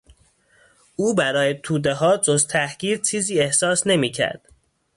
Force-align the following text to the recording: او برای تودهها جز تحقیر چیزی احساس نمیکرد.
او 0.95 1.15
برای 1.15 1.53
تودهها 1.63 2.17
جز 2.17 2.47
تحقیر 2.47 2.97
چیزی 2.97 3.39
احساس 3.39 3.87
نمیکرد. 3.87 4.41